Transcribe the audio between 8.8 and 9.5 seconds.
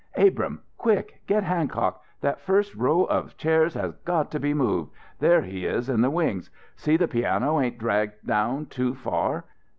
far!